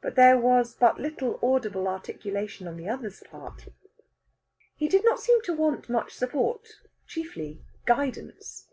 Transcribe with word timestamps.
But 0.00 0.14
there 0.14 0.38
was 0.38 0.74
but 0.74 0.98
little 0.98 1.38
audible 1.42 1.86
articulation 1.86 2.66
on 2.66 2.78
the 2.78 2.88
other's 2.88 3.20
part. 3.30 3.68
He 4.74 4.88
seemed 4.88 5.04
not 5.04 5.20
to 5.44 5.52
want 5.52 5.90
much 5.90 6.12
support 6.14 6.66
chiefly 7.06 7.60
guidance. 7.84 8.68